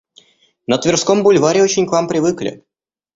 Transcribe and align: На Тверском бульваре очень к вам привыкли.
На 0.65 0.79
Тверском 0.79 1.21
бульваре 1.21 1.61
очень 1.61 1.85
к 1.85 1.91
вам 1.91 2.07
привыкли. 2.07 2.63